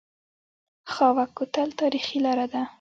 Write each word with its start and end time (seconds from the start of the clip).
خاوک 0.91 1.29
کوتل 1.37 1.69
تاریخي 1.81 2.17
لاره 2.25 2.45
ده؟ 2.53 2.61